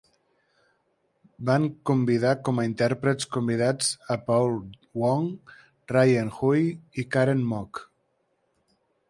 [1.49, 4.49] Van convidar com a intèrprets convidats a Paul
[5.03, 5.29] Wong,
[5.95, 6.67] Ryan Hui
[7.05, 7.85] i Karen Mok.